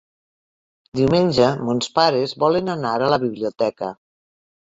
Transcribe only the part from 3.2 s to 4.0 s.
biblioteca.